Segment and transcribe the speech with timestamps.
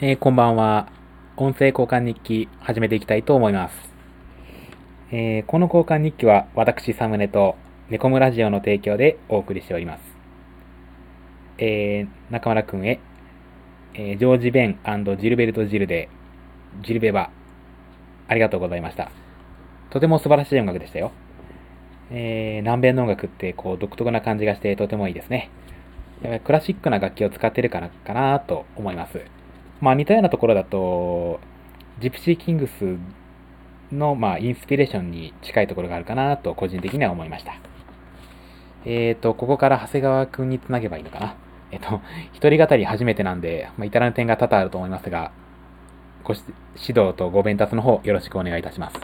[0.00, 0.88] えー、こんばんは。
[1.36, 3.76] 音声交換日記始めていきたいと思います。
[5.12, 7.54] えー、この交換日記は私サムネと
[7.90, 10.02] ネコムラジオの提供でお送りしております。
[11.58, 12.98] えー、中村くんへ、
[13.94, 14.78] え、ジョージ・ベン
[15.16, 16.08] ジルベルト・ジルで、
[16.82, 17.30] ジルベバ、
[18.26, 19.12] ありがとうございました。
[19.90, 21.12] とても素晴らしい音楽でしたよ。
[22.10, 25.50] え、南米の音楽ってこう独特な感じがしてとてもいいですね。
[26.42, 29.43] クラシックな楽器を使ってるからかなと思います。
[29.84, 31.40] まあ似たようなところだと、
[32.00, 32.96] ジプシーキングス
[33.92, 37.52] の、まあ、インスピレーションに近いところがあるかなと個人的には思いました。
[38.86, 41.36] えっ、ー、と、ここから長谷川くんにつなげばいいのかな。
[41.70, 42.00] えっ、ー、と、
[42.32, 45.32] 一人語り初めてなんで、まあ、至らぬ点が多々あると思いますが、
[46.22, 46.48] ご指
[46.98, 48.96] 導とご弁達の方よろしくお願いいたします。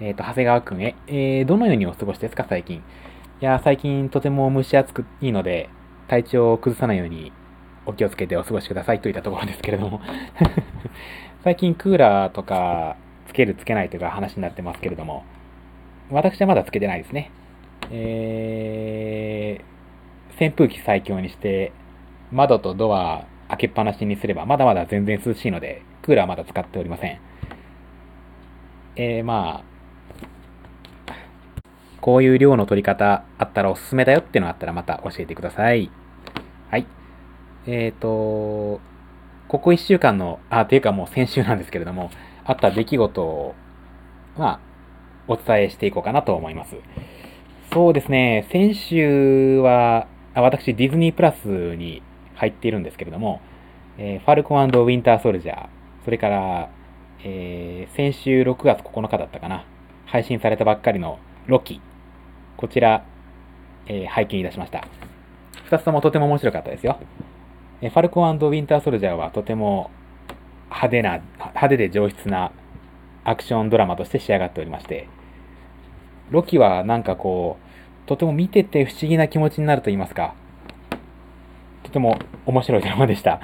[0.00, 2.76] えっ、ー、と、長谷川くんへ、えー、どのようにお過ごしですか、最近？
[2.78, 5.68] いや、最近とても蒸し暑くいいので、
[6.06, 7.32] 体調を崩さないように
[7.86, 10.00] お気をつけてお過ごしくださいといったところですけれども
[11.44, 12.96] 最近クーラーとか
[13.28, 15.24] つけるつけないというか話になってますけれども、
[16.10, 17.30] 私はまだつけてないですね。
[17.90, 21.72] えー、扇風機最強にして、
[22.30, 27.18] 窓とドア開けっぱなしにすれば、まだまだ全然涼しいので、クーラーまだ使っておりません。
[28.96, 31.14] えー、まあ、
[32.00, 35.90] こういう量の取り方あったらおすすめだよってのがあったらまた教えてください。
[36.70, 36.86] はい。
[37.66, 38.80] えっ、ー、と、
[39.48, 42.10] ここ1週間の、あ、ていうかもう先週なんですけれども、
[42.44, 43.54] あった出来事を、
[44.36, 44.60] まあ、
[45.28, 46.76] お伝えしていこうかなと思います。
[47.72, 52.02] そうですね、先週は、あ私ディズニープラスに
[52.34, 53.40] 入っているんですけれども、
[53.98, 55.66] えー、ファルコンウィンターソルジャー、
[56.04, 56.70] それから、
[57.22, 59.64] えー、先週6月9日だったかな、
[60.06, 61.80] 配信されたばっかりのロキ、
[62.56, 63.04] こちら、
[63.86, 64.86] えー、拝見いたしました。
[65.64, 66.98] 二つともとても面白かったですよ。
[67.90, 69.90] ファルコンウィンターソルジャーはとても
[70.70, 72.52] 派手な、派手で上質な
[73.24, 75.08] アクションドラマとして仕上がっておりまして、
[76.30, 80.34] ロキはなんかこう、とても見てて不思議な気持ちになると言いますか、
[81.82, 83.40] とても面白いドラマでした。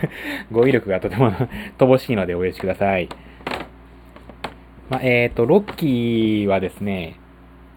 [0.52, 1.32] 語彙力がとても
[1.78, 3.08] 乏しいのでお許しください。
[4.88, 7.16] まあ、えっ、ー、と、ロッキーはですね、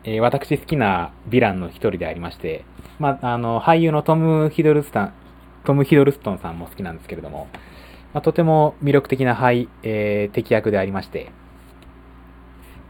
[0.04, 2.64] えー、私好きなヴィランの一人でありまして、
[3.00, 5.14] まあ、あの、俳優のトム・ヒドルスタン、
[5.64, 7.48] トム・ヒドルストンさんも好きなんですけれども、
[8.14, 11.32] まあ、とても魅力的な、はい、えー、敵役でありまして、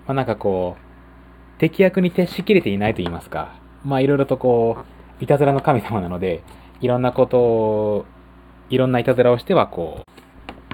[0.08, 3.56] まあ、なんかこう、敵役に徹しきれていないと言いますか、
[3.86, 4.78] まあいろいろとこ
[5.20, 6.44] う、いたずらの神様なので、
[6.82, 8.06] いろんなことを、
[8.70, 10.02] いろんないたずらをしてはこ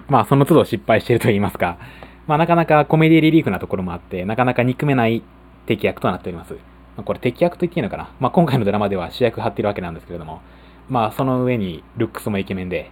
[0.07, 1.77] う、まあその都度失敗していると言いますか、
[2.25, 5.23] まあなかなかコメディリリーフなところもあって、なかなか憎めない
[5.65, 6.53] 敵役となっております。
[6.53, 10.41] まあ、これ敵役と言っていいのかなまあ今回のドラマでは主役張っているわけなんですけれども、
[10.89, 12.91] まあ、その上に、ルックスもイケメンで、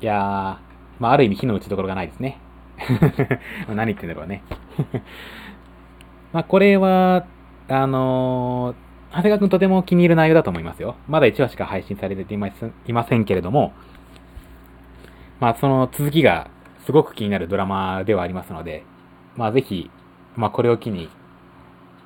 [0.00, 0.22] いやー、
[1.00, 2.38] まあ、ある意味火の打ちどころがないですね。
[3.68, 4.42] 何言ってんだろうね。
[6.32, 7.26] まあ、これは、
[7.68, 10.96] あのー、長谷川くんとても気に入る内容だと思いますよ。
[11.08, 12.36] まだ1話しか配信されてい
[12.92, 13.72] ませんけれども、
[15.40, 16.48] まあ、その続きが
[16.84, 18.84] すごく気になるドラマではありますので、
[19.36, 19.90] まあ、ぜひ、
[20.36, 21.08] まあ、これを機に、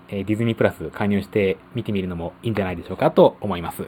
[0.09, 3.87] え、ディズニープラス加入して見てみるのもいいんじゃないでしょうかと思います。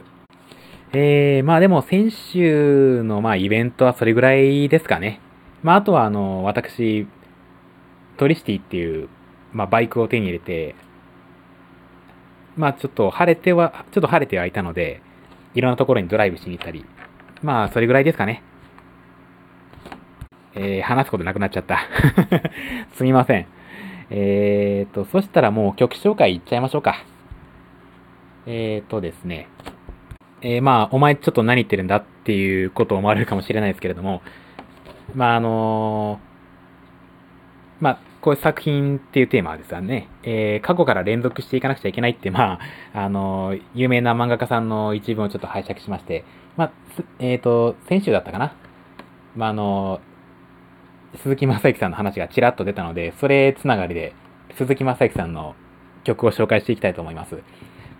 [0.97, 5.19] えー、まあでも先週のまあイベントはそれぐらいですかね。
[5.61, 7.05] まああとはあの、私、
[8.15, 9.09] トリシティっていう、
[9.51, 10.73] まあバイクを手に入れて、
[12.55, 15.01] まあちょっと晴れては、ちょっと晴れてはいたので、
[15.53, 16.85] いろんなところにドライブしに行ったり、
[17.43, 18.41] まあそれぐらいですかね。
[20.53, 21.79] えー、話すことなくなっちゃった。
[22.95, 23.47] すみません。
[24.11, 26.95] えーと、そしたらもう曲紹介いっちゃいましょうか。
[28.45, 29.49] えーとですね。
[30.47, 34.21] えー、まあ、お前ちょっと何言ってるんだっていうことを思われるかもしれないですけれども、
[35.15, 42.59] まあ、あのー、まあ、こういう作品っていうテーマはですね、えー、過去から連続していかなくちゃいけないって、ま
[42.93, 46.23] あ、あの、有名な漫画家さんの一文をちょっと拝借しまして、
[46.57, 46.71] まあ、
[47.17, 48.53] えっ、と、先週だったかな。
[49.35, 49.99] まあ、あの
[51.23, 54.13] 鈴木正幸さんの話がちらっと出たので、それつながりで、
[54.57, 55.55] 鈴木正幸さんの
[56.03, 57.41] 曲を紹介していきたいと思います。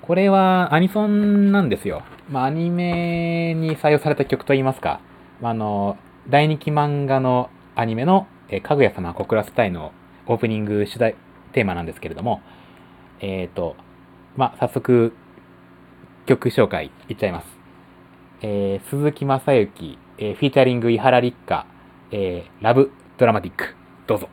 [0.07, 2.03] これはアニソンなんですよ。
[2.29, 5.01] まあ、アニメに採用された曲といいますか、
[5.41, 5.97] まあ、の、
[6.29, 9.93] 大人気漫画のアニメの、えかぐや様小倉スタイの
[10.27, 11.15] オープニング主題、
[11.53, 12.41] テーマなんですけれども、
[13.19, 13.75] えっ、ー、と、
[14.35, 15.13] まあ、早速、
[16.27, 17.47] 曲紹介いっちゃいます。
[18.41, 21.65] えー、鈴木正幸、えー、フィーチャリング伊原立花、
[22.11, 23.75] えー、ラブドラマティック、
[24.05, 24.29] どうぞ。